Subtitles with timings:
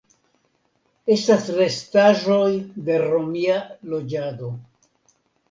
[1.15, 2.47] Estas restaĵoj
[2.89, 3.61] de romia
[3.93, 4.53] loĝado.